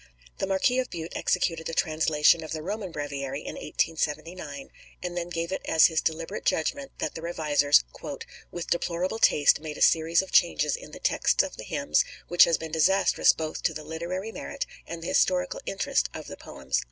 The 0.39 0.47
Marquis 0.47 0.79
of 0.79 0.89
Bute 0.89 1.13
executed 1.15 1.69
a 1.69 1.75
translation 1.75 2.43
of 2.43 2.53
the 2.53 2.63
Roman 2.63 2.91
Breviary 2.91 3.41
in 3.41 3.53
1879, 3.53 4.71
and 5.03 5.15
then 5.15 5.29
gave 5.29 5.51
it 5.51 5.61
as 5.67 5.85
his 5.85 6.01
deliberate 6.01 6.43
judgment 6.43 6.91
that 6.97 7.13
the 7.13 7.21
revisers, 7.21 7.83
"with 8.49 8.71
deplorable 8.71 9.19
taste 9.19 9.59
made 9.59 9.77
a 9.77 9.81
series 9.83 10.23
of 10.23 10.31
changes 10.31 10.75
in 10.75 10.89
the 10.89 10.97
texts 10.99 11.43
of 11.43 11.55
the 11.55 11.63
hymns 11.63 12.03
which 12.29 12.45
has 12.45 12.57
been 12.57 12.71
disastrous 12.71 13.31
both 13.31 13.61
to 13.61 13.75
the 13.75 13.83
literary 13.83 14.31
merit 14.31 14.65
and 14.87 15.03
the 15.03 15.07
historical 15.09 15.61
interest 15.67 16.09
of 16.15 16.25
the 16.25 16.35
poems." 16.35 16.79